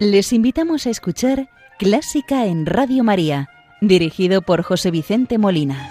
[0.00, 3.50] Les invitamos a escuchar Clásica en Radio María,
[3.82, 5.90] dirigido por José Vicente Molina.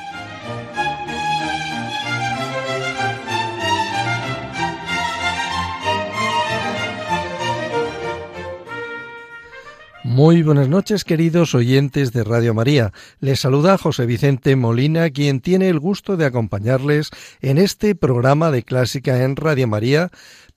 [10.03, 12.91] Muy buenas noches, queridos oyentes de Radio María.
[13.19, 18.63] Les saluda José Vicente Molina, quien tiene el gusto de acompañarles en este programa de
[18.63, 20.09] Clásica en Radio María,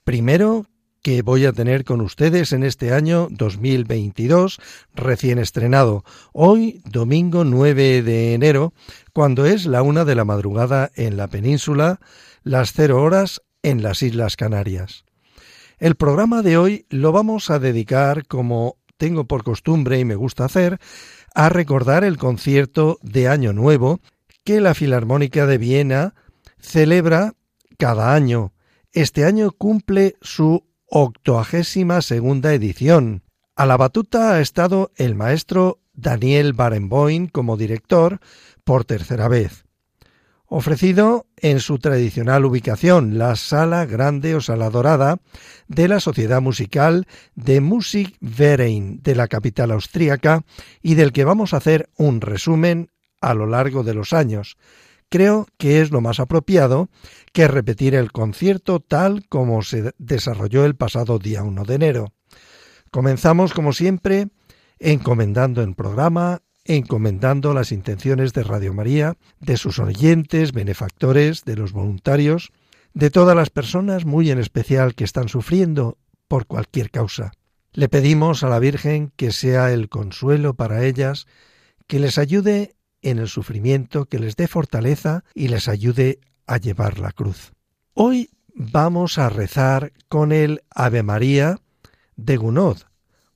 [0.05, 0.64] primero
[1.02, 4.61] que voy a tener con ustedes en este año 2022
[4.95, 8.73] recién estrenado, hoy domingo 9 de enero,
[9.12, 11.98] cuando es la una de la madrugada en la península,
[12.45, 15.05] las cero horas en las Islas Canarias.
[15.78, 20.45] El programa de hoy lo vamos a dedicar como tengo por costumbre y me gusta
[20.45, 20.78] hacer,
[21.34, 24.00] a recordar el concierto de Año Nuevo
[24.45, 26.14] que la Filarmónica de Viena
[26.61, 27.34] celebra
[27.78, 28.53] cada año.
[28.92, 33.23] Este año cumple su octoagésima segunda edición.
[33.57, 38.21] A la batuta ha estado el maestro Daniel Barenboim como director
[38.65, 39.65] por tercera vez
[40.55, 45.17] ofrecido en su tradicional ubicación, la Sala Grande o Sala Dorada
[45.67, 50.45] de la Sociedad Musical de Musikverein de la capital austríaca
[50.83, 52.91] y del que vamos a hacer un resumen
[53.23, 54.59] a lo largo de los años.
[55.12, 56.88] Creo que es lo más apropiado
[57.34, 62.14] que repetir el concierto tal como se desarrolló el pasado día 1 de enero.
[62.91, 64.28] Comenzamos, como siempre,
[64.78, 71.72] encomendando el programa encomendando las intenciones de Radio María, de sus oyentes, benefactores, de los
[71.72, 72.50] voluntarios,
[72.94, 77.33] de todas las personas, muy en especial que están sufriendo por cualquier causa.
[77.74, 81.27] Le pedimos a la Virgen que sea el consuelo para ellas,
[81.86, 86.98] que les ayude en el sufrimiento, que les dé fortaleza y les ayude a llevar
[86.98, 87.52] la cruz.
[87.95, 91.58] Hoy vamos a rezar con el Ave María
[92.17, 92.79] de Gounod.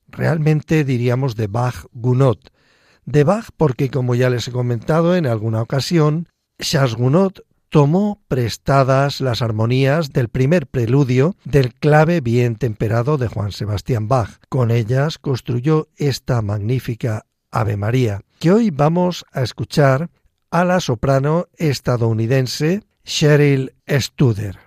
[0.08, 2.38] Realmente diríamos de Bach Gounod,
[3.04, 6.28] de Bach porque, como ya les he comentado en alguna ocasión,
[6.58, 7.38] Charles Gounod
[7.68, 14.38] tomó prestadas las armonías del primer preludio del clave bien temperado de Juan Sebastián Bach.
[14.48, 20.10] Con ellas construyó esta magnífica Ave María, que hoy vamos a escuchar
[20.50, 24.65] a la soprano estadounidense Cheryl Studer.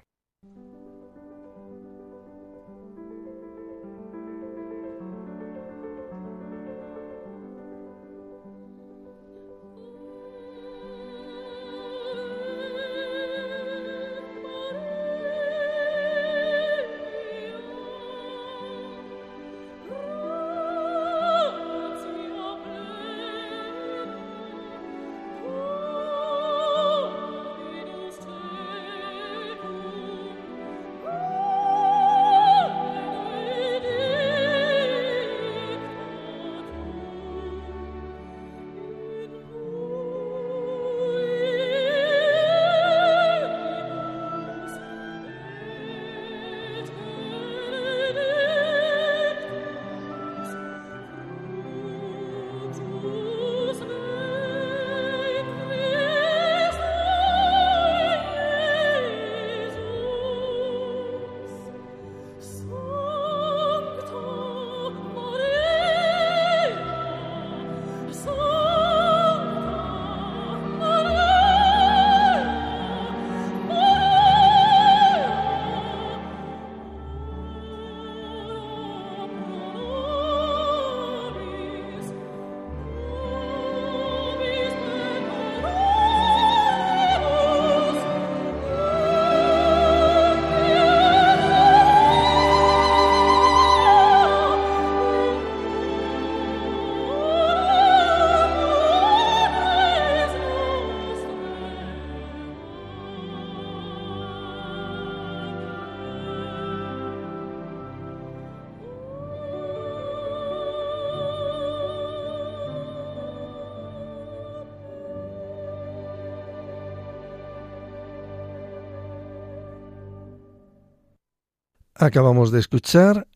[122.02, 123.28] Acabamos de escuchar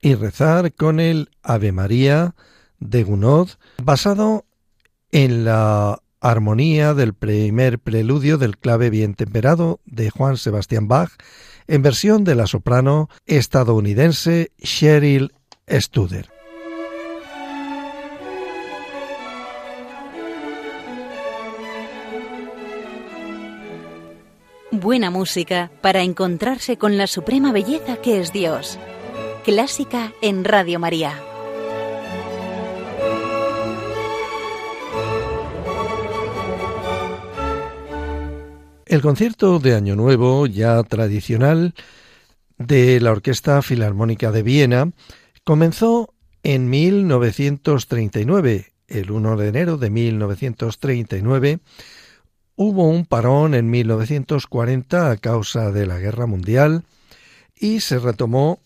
[0.00, 2.34] y rezar con el Ave María
[2.80, 4.46] de Gounod, basado
[5.12, 11.12] en la armonía del primer preludio del clave bien temperado de Juan Sebastián Bach,
[11.68, 15.32] en versión de la soprano estadounidense Cheryl
[15.68, 16.39] Studer.
[24.80, 28.78] buena música para encontrarse con la suprema belleza que es Dios.
[29.44, 31.14] Clásica en Radio María.
[38.86, 41.74] El concierto de Año Nuevo, ya tradicional,
[42.58, 44.90] de la Orquesta Filarmónica de Viena,
[45.44, 46.12] comenzó
[46.42, 51.60] en 1939, el 1 de enero de 1939,
[52.62, 56.84] hubo un parón en 1940 a causa de la Guerra Mundial
[57.58, 58.60] y se retomó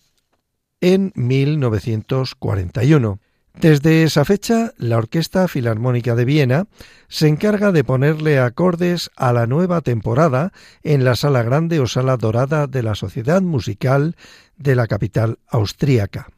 [0.81, 3.20] en 1941.
[3.55, 6.67] Desde esa fecha, la Orquesta Filarmónica de Viena
[7.06, 10.52] se encarga de ponerle acordes a la nueva temporada
[10.82, 14.17] en la Sala Grande o Sala Dorada de la Sociedad Musical
[14.56, 16.31] de la capital austríaca.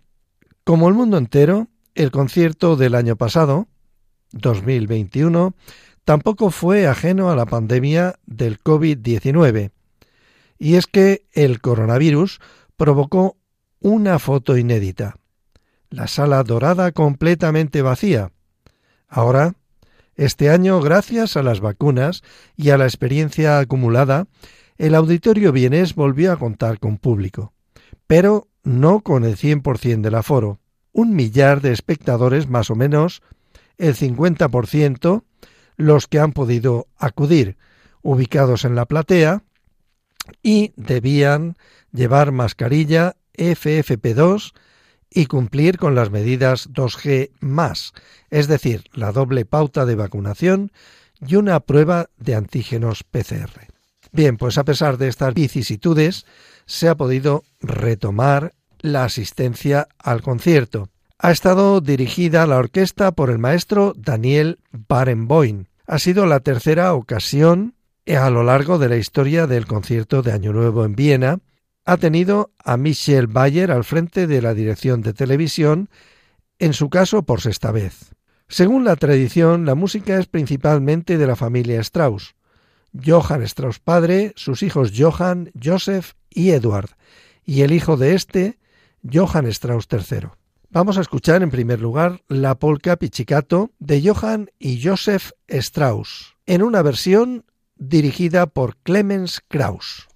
[0.63, 3.67] Como el mundo entero, el concierto del año pasado,
[4.33, 5.55] 2021,
[6.07, 9.73] tampoco fue ajeno a la pandemia del COVID-19.
[10.59, 12.41] Y es que el coronavirus
[12.79, 13.37] provocó
[13.81, 15.17] una foto inédita
[15.91, 18.33] la sala dorada completamente vacía.
[19.09, 19.55] Ahora,
[20.15, 22.23] este año, gracias a las vacunas
[22.57, 24.27] y a la experiencia acumulada,
[24.77, 27.53] el auditorio vienés volvió a contar con público,
[28.07, 30.61] pero no con el 100% del aforo.
[30.93, 33.23] Un millar de espectadores más o menos,
[33.79, 35.23] el 50%,
[35.77, 37.57] los que han podido acudir,
[38.03, 39.43] ubicados en la platea,
[40.43, 41.57] y debían
[41.93, 44.53] llevar mascarilla FFP2
[45.11, 47.93] y cumplir con las medidas 2G más,
[48.31, 50.73] es decir, la doble pauta de vacunación
[51.27, 53.73] y una prueba de antígenos PCR.
[54.13, 56.27] Bien, pues a pesar de estas vicisitudes,
[56.67, 60.91] se ha podido retomar la asistencia al concierto.
[61.19, 65.65] Ha estado dirigida la orquesta por el maestro Daniel Barenboim.
[65.87, 67.75] Ha sido la tercera ocasión
[68.07, 71.39] a lo largo de la historia del concierto de Año Nuevo en Viena
[71.87, 75.89] ha tenido a Michel Bayer al frente de la dirección de televisión,
[76.59, 78.15] en su caso por sexta vez.
[78.49, 82.35] Según la tradición, la música es principalmente de la familia Strauss.
[83.05, 86.91] Johann Strauss padre, sus hijos Johann, Joseph y Edward,
[87.45, 88.59] y el hijo de este,
[89.11, 90.29] Johann Strauss III.
[90.71, 96.63] Vamos a escuchar en primer lugar la polka Pichicato de Johann y Joseph Strauss, en
[96.63, 97.45] una versión
[97.77, 100.09] dirigida por Clemens Krauss.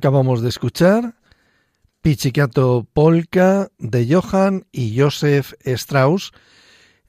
[0.00, 1.12] Acabamos de escuchar
[2.00, 6.32] Pichicato Polka de Johann y Josef Strauss,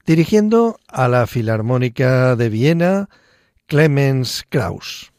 [0.04, 3.08] dirigiendo a la Filarmónica de Viena
[3.64, 5.10] Clemens Krauss.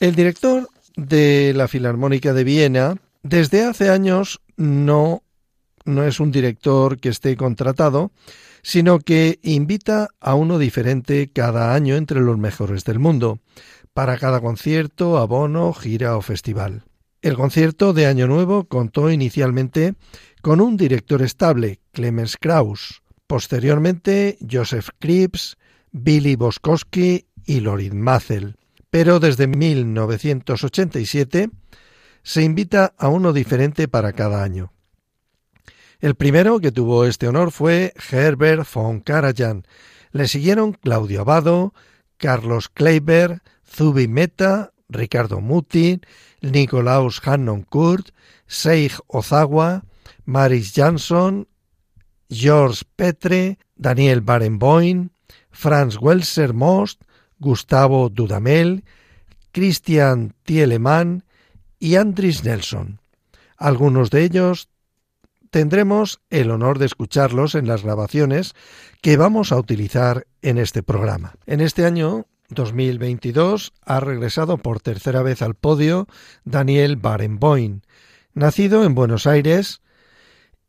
[0.00, 5.22] El director de la Filarmónica de Viena desde hace años no,
[5.84, 8.10] no es un director que esté contratado,
[8.64, 13.38] sino que invita a uno diferente cada año entre los mejores del mundo,
[13.94, 16.82] para cada concierto, abono, gira o festival.
[17.22, 19.94] El concierto de Año Nuevo contó inicialmente
[20.42, 25.56] con un director estable, Clemens Krauss, posteriormente Joseph Krieps,
[25.92, 28.56] Billy Boskowski y Lorin Mazel.
[28.90, 31.50] Pero desde 1987
[32.24, 34.72] se invita a uno diferente para cada año.
[36.00, 39.64] El primero que tuvo este honor fue Herbert von Karajan.
[40.10, 41.72] Le siguieron Claudio Abado,
[42.16, 46.00] Carlos Kleiber, Zubi Meta, Ricardo Muti,
[46.40, 48.10] Nicolaus Hannon Kurt,
[48.46, 49.84] Seig Ozawa,
[50.24, 51.48] Maris Jansson,
[52.28, 55.10] George Petre, Daniel Barenboim,
[55.50, 57.02] Franz Welser Most,
[57.38, 58.84] Gustavo Dudamel,
[59.52, 61.24] Christian Thielemann
[61.78, 63.00] y Andris Nelson.
[63.56, 64.68] Algunos de ellos
[65.50, 68.54] tendremos el honor de escucharlos en las grabaciones
[69.02, 71.34] que vamos a utilizar en este programa.
[71.46, 76.06] En este año 2022 ha regresado por tercera vez al podio
[76.44, 77.80] Daniel Barenboim,
[78.34, 79.82] nacido en Buenos Aires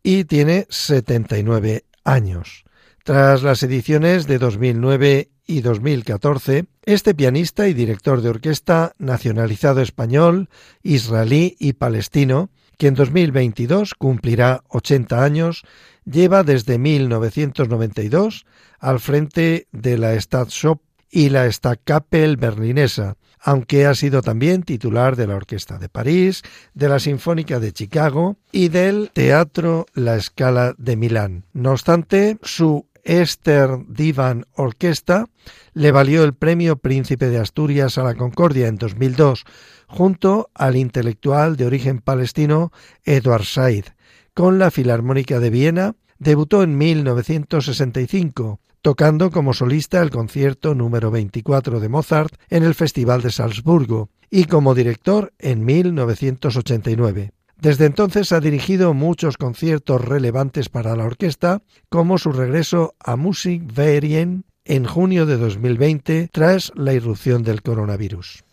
[0.02, 2.66] y tiene 79 años.
[3.04, 10.50] Tras las ediciones de 2009 y 2014, este pianista y director de orquesta nacionalizado español,
[10.84, 15.64] israelí y palestino, que en 2022 cumplirá 80 años,
[16.06, 18.46] lleva desde 1992
[18.80, 25.28] al frente de la Staatsoper y la Staatskapelle berlinesa, aunque ha sido también titular de
[25.28, 26.42] la Orquesta de París,
[26.74, 31.46] de la Sinfónica de Chicago y del Teatro La Scala de Milán.
[31.54, 35.28] No obstante, su Esther Divan Orquesta
[35.74, 39.44] le valió el premio Príncipe de Asturias a la Concordia en 2002,
[39.86, 42.72] junto al intelectual de origen palestino
[43.04, 43.86] Edward Said.
[44.34, 51.80] Con la Filarmónica de Viena debutó en 1965 tocando como solista el concierto número 24
[51.80, 57.32] de Mozart en el Festival de Salzburgo y como director en 1989.
[57.58, 64.44] Desde entonces ha dirigido muchos conciertos relevantes para la orquesta, como su regreso a Musikverien
[64.66, 68.44] en junio de 2020 tras la irrupción del coronavirus.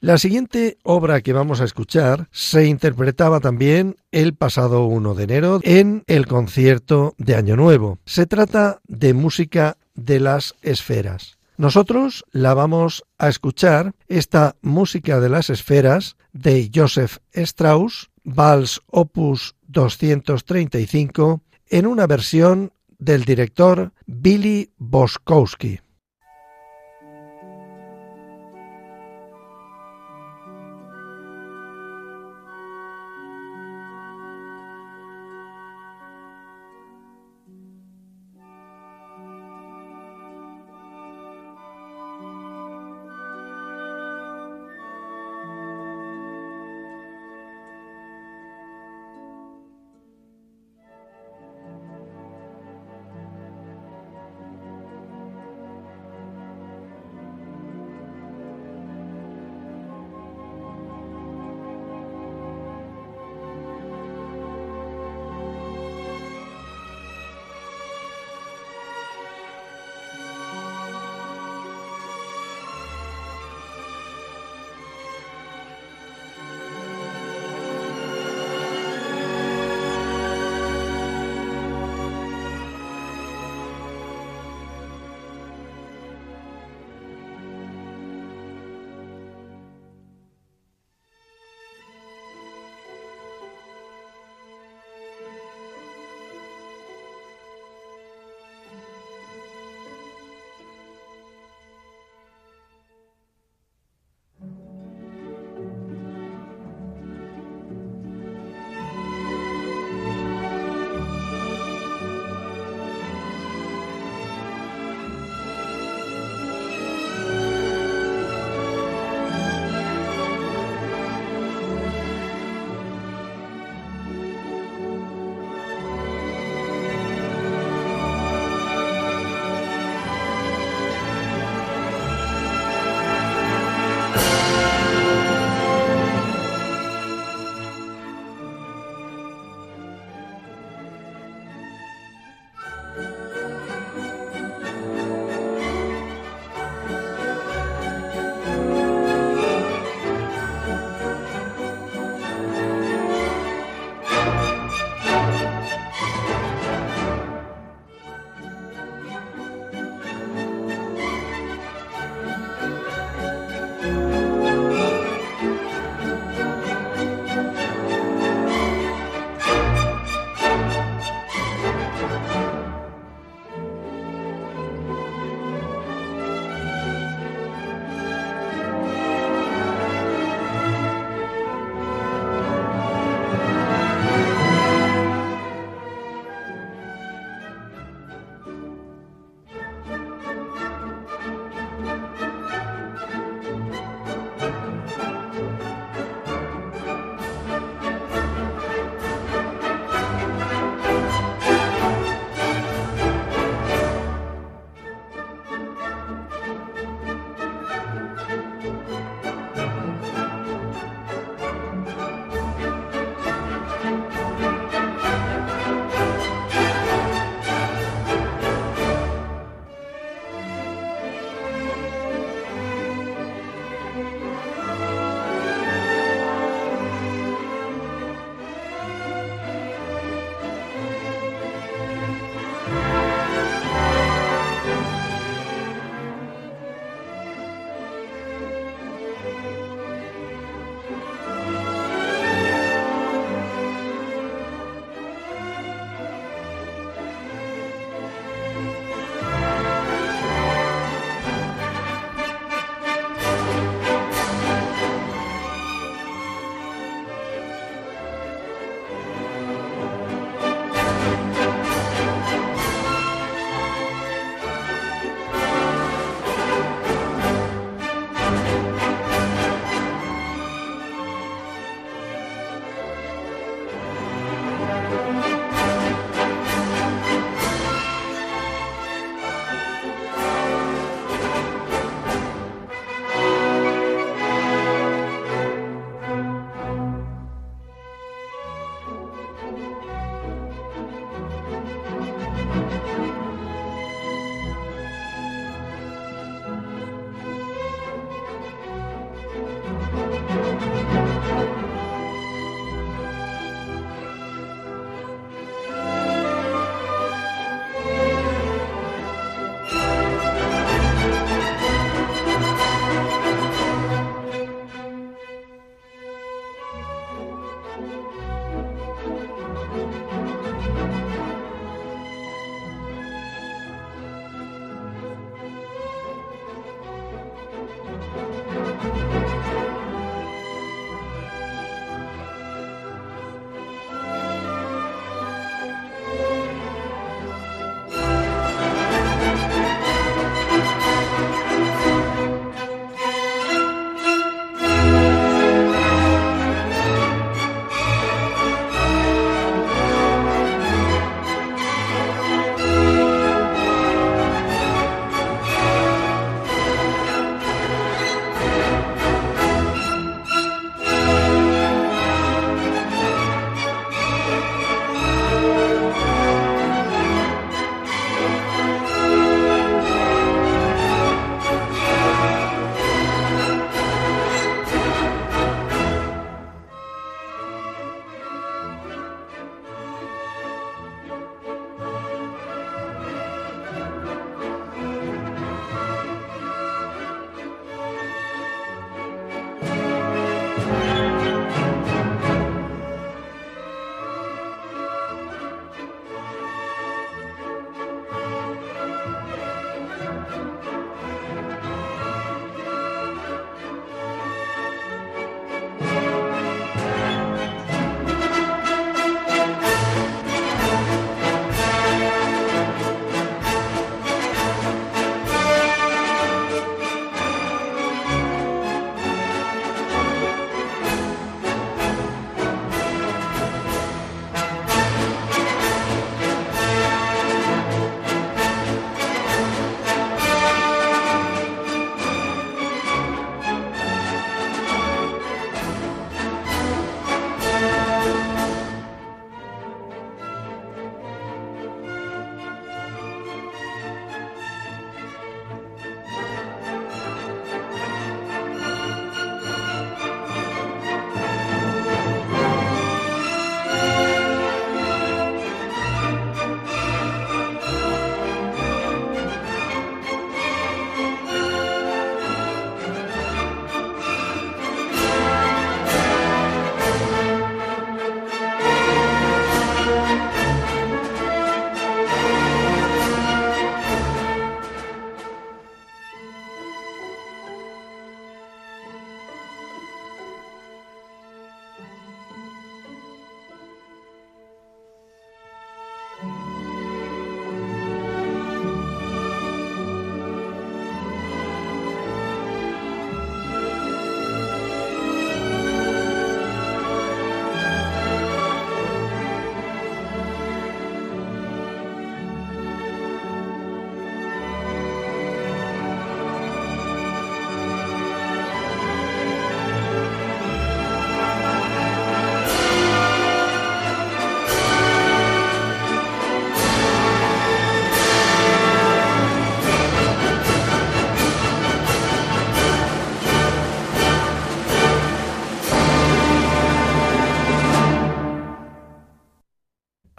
[0.00, 5.60] La siguiente obra que vamos a escuchar se interpretaba también el pasado 1 de enero
[5.62, 7.98] en el concierto de Año Nuevo.
[8.04, 11.38] Se trata de música de las esferas.
[11.56, 19.54] Nosotros la vamos a escuchar, esta música de las esferas de Joseph Strauss, Vals Opus
[19.68, 25.80] 235, en una versión del director Billy Boskowski.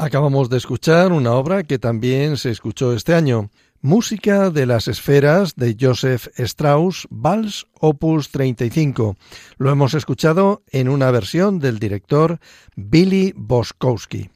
[0.07, 3.49] Acabamos de escuchar una obra que también se escuchó este año.
[3.81, 9.17] Música de las esferas de Joseph Strauss, Vals Opus 35.
[9.57, 12.39] Lo hemos escuchado en una versión del director
[12.77, 14.29] Billy Boskowski.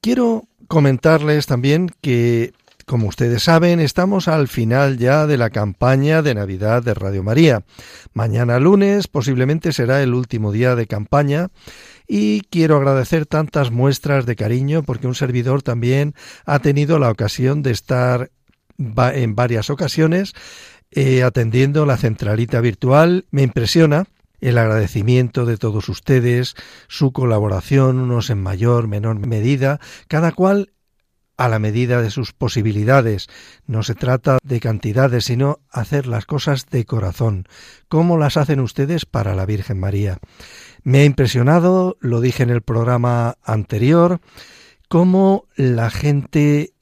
[0.00, 2.54] Quiero comentarles también que,
[2.88, 7.62] como ustedes saben, estamos al final ya de la campaña de Navidad de Radio María.
[8.14, 11.48] Mañana lunes posiblemente será el último día de campaña
[12.08, 16.14] y quiero agradecer tantas muestras de cariño porque un servidor también
[16.46, 18.30] ha tenido la ocasión de estar
[18.78, 20.32] en varias ocasiones
[20.90, 23.26] eh, atendiendo la centralita virtual.
[23.30, 24.06] Me impresiona
[24.40, 26.54] el agradecimiento de todos ustedes,
[26.88, 30.70] su colaboración, unos en mayor, menor medida, cada cual
[31.38, 33.28] a la medida de sus posibilidades.
[33.66, 37.46] No se trata de cantidades, sino hacer las cosas de corazón,
[37.88, 40.18] como las hacen ustedes para la Virgen María.
[40.82, 44.20] Me ha impresionado, lo dije en el programa anterior,
[44.88, 46.72] cómo la gente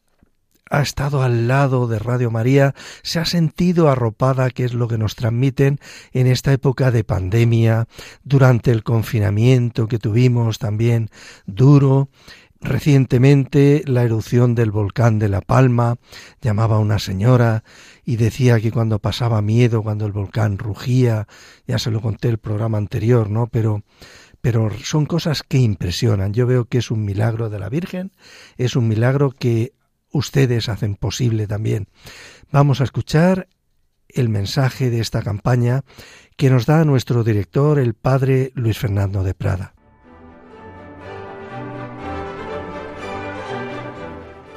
[0.70, 4.98] ha estado al lado de Radio María, se ha sentido arropada, que es lo que
[4.98, 5.78] nos transmiten
[6.12, 7.86] en esta época de pandemia,
[8.24, 11.10] durante el confinamiento que tuvimos también
[11.46, 12.08] duro,
[12.66, 15.98] Recientemente la erupción del volcán de La Palma
[16.40, 17.62] llamaba una señora
[18.04, 21.28] y decía que cuando pasaba miedo, cuando el volcán rugía,
[21.68, 23.46] ya se lo conté el programa anterior, ¿no?
[23.46, 23.84] Pero
[24.40, 26.32] pero son cosas que impresionan.
[26.32, 28.10] Yo veo que es un milagro de la Virgen,
[28.56, 29.72] es un milagro que
[30.10, 31.86] ustedes hacen posible también.
[32.50, 33.46] Vamos a escuchar
[34.08, 35.84] el mensaje de esta campaña
[36.36, 39.75] que nos da nuestro director, el padre Luis Fernando de Prada.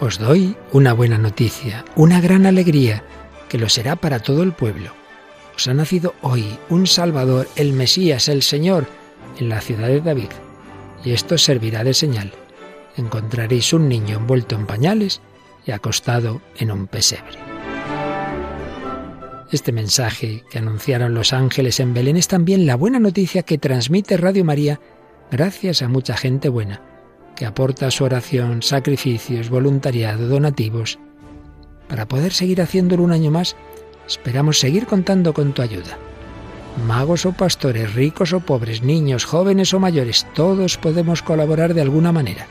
[0.02, 3.04] Os doy una buena noticia, una gran alegría,
[3.50, 4.94] que lo será para todo el pueblo.
[5.58, 8.88] Os ha nacido hoy un Salvador, el Mesías, el Señor,
[9.40, 10.30] en la ciudad de David.
[11.04, 12.32] Y esto servirá de señal.
[12.96, 15.20] Encontraréis un niño envuelto en pañales
[15.66, 17.38] y acostado en un pesebre.
[19.52, 24.16] Este mensaje que anunciaron los ángeles en Belén es también la buena noticia que transmite
[24.16, 24.80] Radio María
[25.30, 26.89] gracias a mucha gente buena
[27.40, 31.00] que aporta su oración, sacrificios, voluntariado, donativos.
[31.88, 33.56] Para poder seguir haciéndolo un año más,
[34.06, 35.98] esperamos seguir contando con tu ayuda.
[36.86, 42.12] Magos o pastores, ricos o pobres, niños, jóvenes o mayores, todos podemos colaborar de alguna
[42.12, 42.46] manera.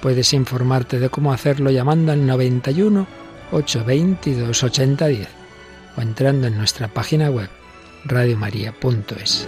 [0.00, 3.06] Puedes informarte de cómo hacerlo llamando al 91
[3.52, 5.28] 822 8010
[5.96, 7.48] o entrando en nuestra página web
[8.04, 9.46] radiomaria.es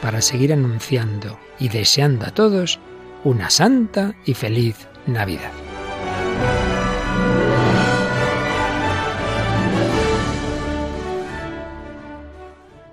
[0.00, 2.78] para seguir anunciando y deseando a todos
[3.24, 5.52] una santa y feliz Navidad.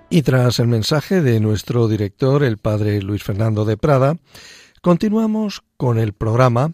[0.10, 4.17] Y tras el mensaje de nuestro director, el padre Luis Fernando de Prada,
[4.82, 6.73] continuamos con el programa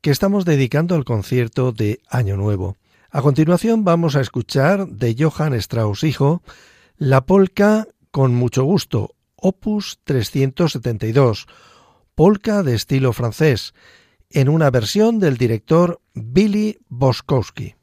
[0.00, 2.76] que estamos dedicando al concierto de Año Nuevo.
[3.12, 6.42] A continuación vamos a escuchar de Johann Strauss hijo
[6.96, 11.46] la polka con mucho gusto, opus 372,
[12.14, 13.74] polka de estilo francés,
[14.30, 17.74] en una versión del director Billy Boskowski.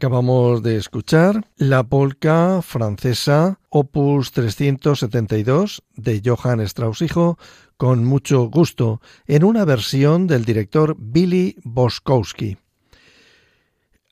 [0.00, 7.38] Acabamos de escuchar la polca francesa Opus 372 de Johann Strauss hijo
[7.76, 12.56] con mucho gusto en una versión del director Billy Boskowski.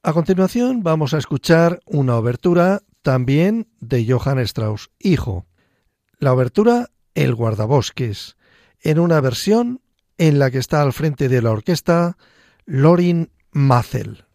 [0.03, 5.46] A continuación vamos a escuchar una obertura también de Johann Strauss hijo.
[6.18, 8.37] La obertura El guardabosques
[8.83, 9.81] en una versión
[10.18, 12.18] en la que está al frente de la orquesta
[12.66, 14.28] Lorin Mazel.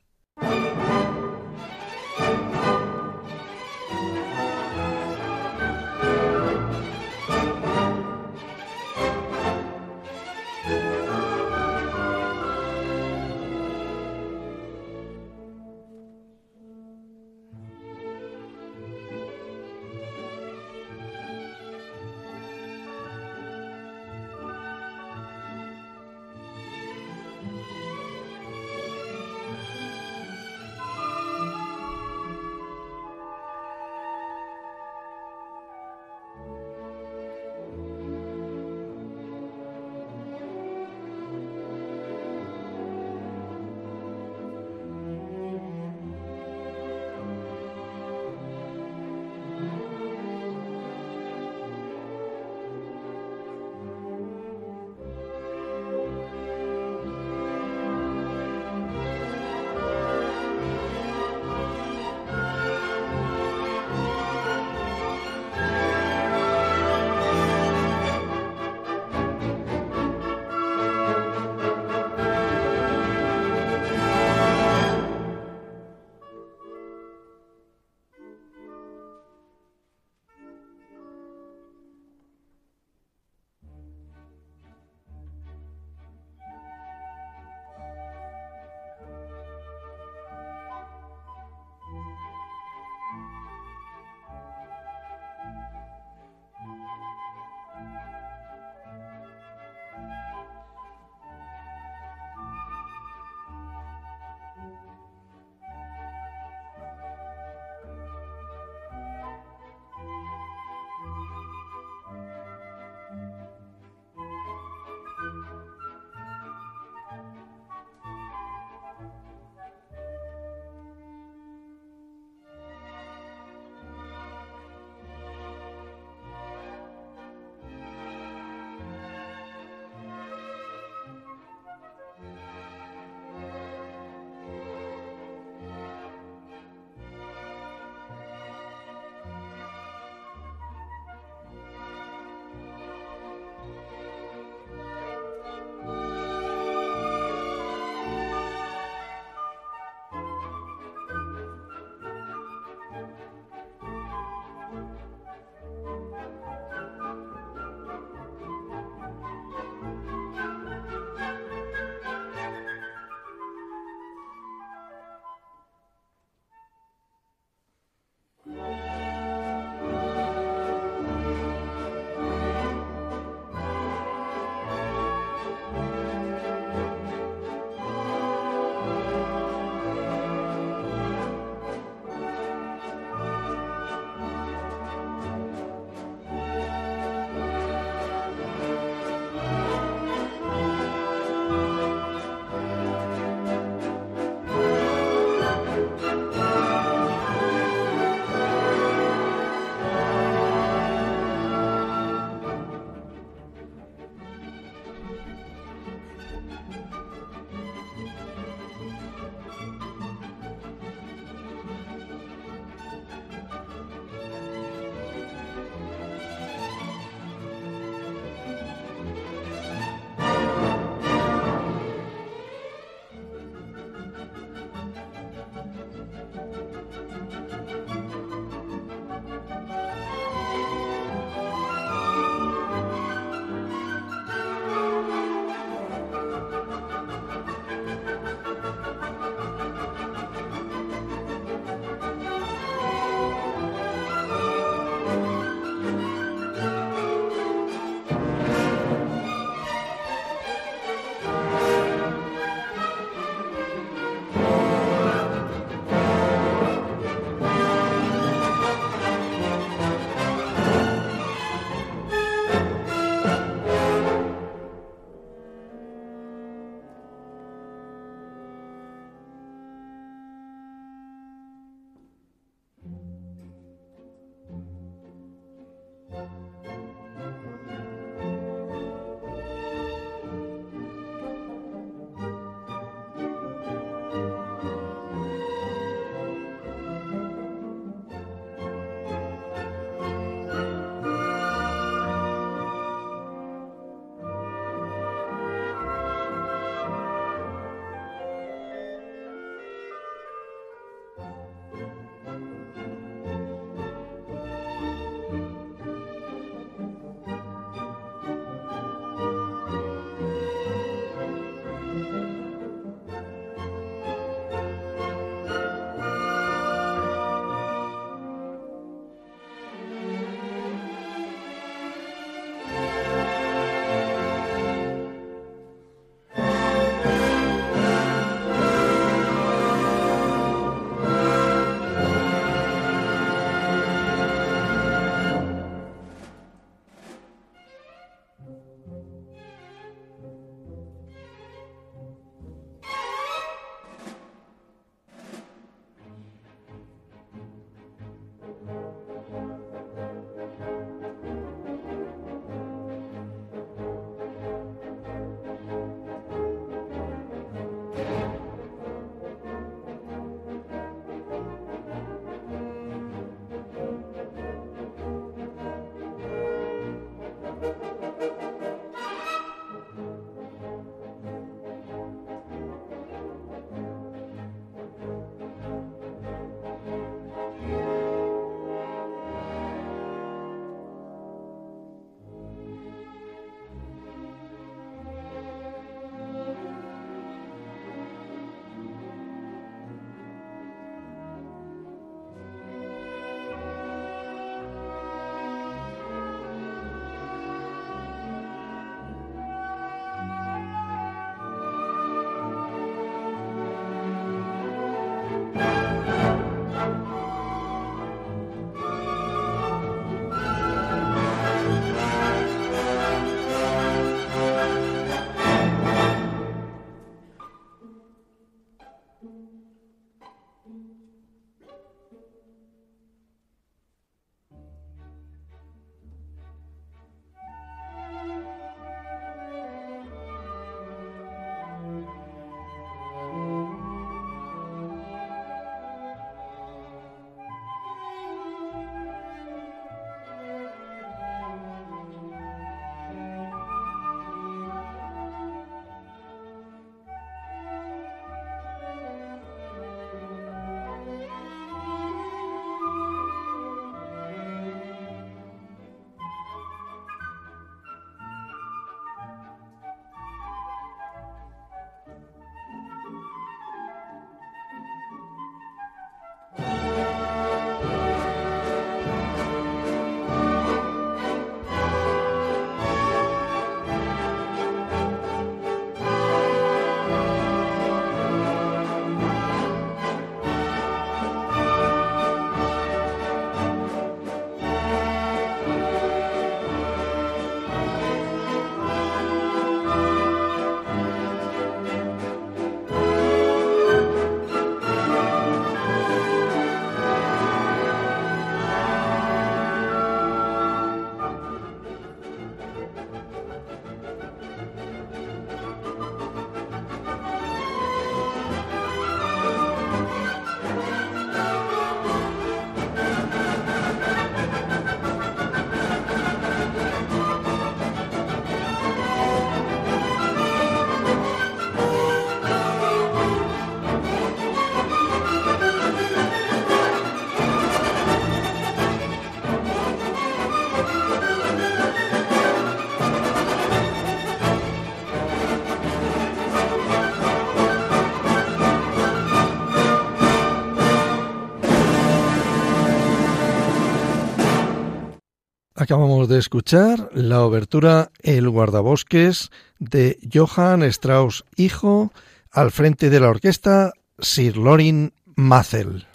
[545.94, 552.12] Acabamos de escuchar la obertura El guardabosques de Johann Strauss hijo
[552.52, 556.08] al frente de la orquesta Sir Lorin Mazel.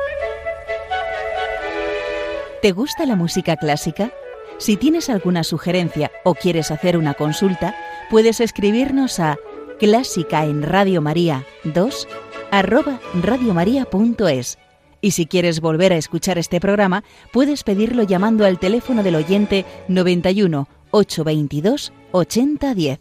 [2.60, 4.12] ¿Te gusta la música clásica?
[4.58, 7.76] Si tienes alguna sugerencia o quieres hacer una consulta,
[8.10, 9.36] puedes escribirnos a
[9.78, 12.08] clásica en Radio María 2
[12.50, 14.58] arroba radiomaria.es.
[15.00, 19.64] Y si quieres volver a escuchar este programa, puedes pedirlo llamando al teléfono del oyente
[19.88, 23.00] 91 822 8010.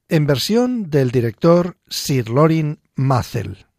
[0.08, 3.71] en versión del director Sir Lorin Mazel.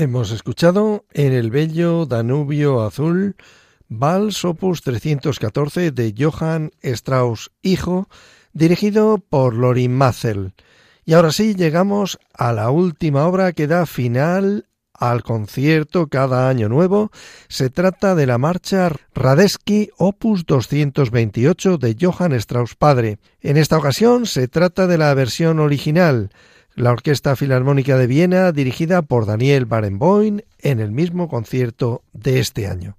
[0.00, 3.36] Hemos escuchado en el bello Danubio Azul
[3.90, 8.08] Vals Opus 314 de Johann Strauss hijo,
[8.54, 10.54] dirigido por Lorin Mazel.
[11.04, 16.70] Y ahora sí llegamos a la última obra que da final al concierto cada año
[16.70, 17.10] nuevo.
[17.48, 23.18] Se trata de la marcha Radetzky Opus 228 de Johann Strauss padre.
[23.42, 26.30] En esta ocasión se trata de la versión original,
[26.80, 32.66] la Orquesta Filarmónica de Viena dirigida por Daniel Barenboim en el mismo concierto de este
[32.66, 32.96] año.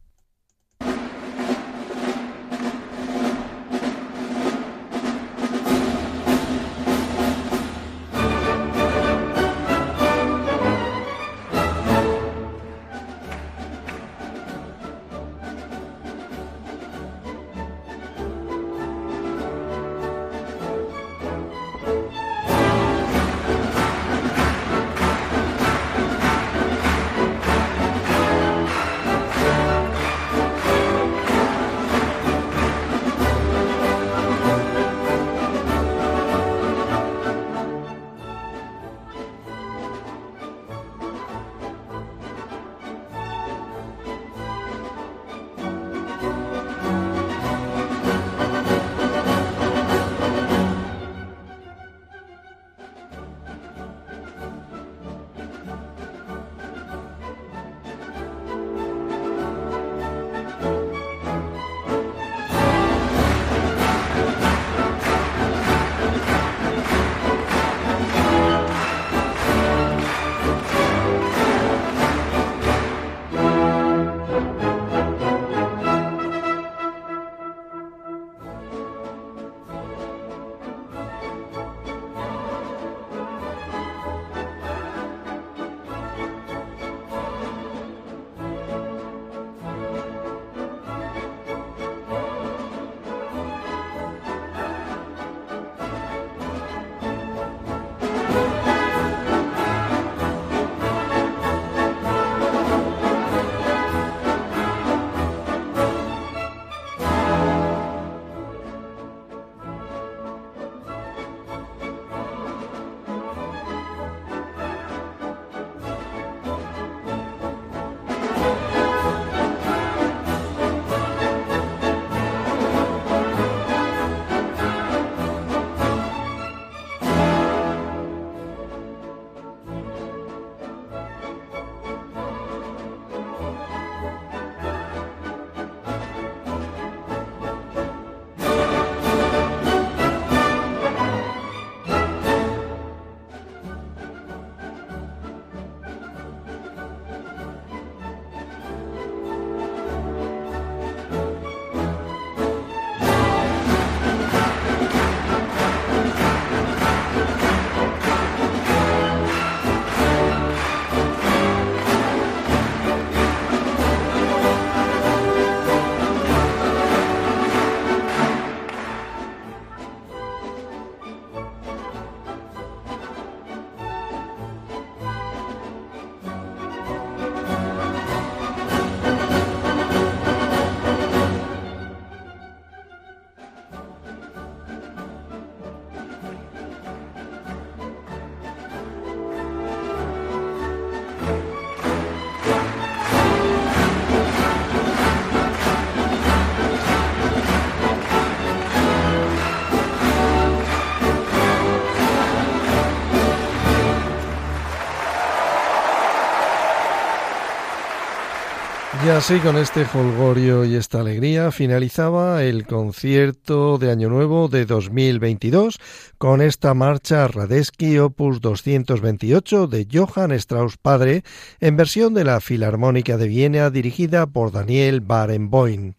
[209.18, 215.80] Así con este holgorio y esta alegría finalizaba el concierto de Año Nuevo de 2022
[216.18, 221.24] con esta marcha Radetzky Opus 228 de Johann Strauss padre
[221.60, 225.94] en versión de la Filarmónica de Viena dirigida por Daniel Barenboim.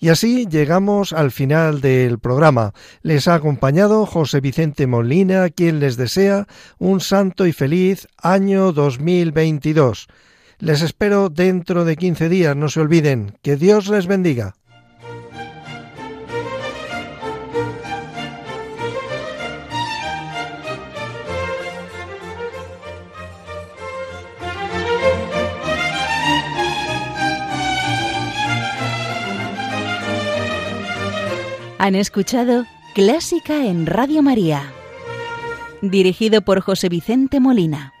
[0.00, 2.72] Y así llegamos al final del programa.
[3.02, 6.46] Les ha acompañado José Vicente Molina, quien les desea
[6.78, 10.08] un santo y feliz año 2022.
[10.60, 13.38] Les espero dentro de 15 días, no se olviden.
[13.42, 14.54] Que Dios les bendiga.
[31.78, 34.70] Han escuchado Clásica en Radio María,
[35.80, 37.94] dirigido por José Vicente Molina.